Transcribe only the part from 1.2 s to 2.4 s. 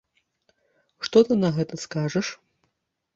ты на гэта скажаш?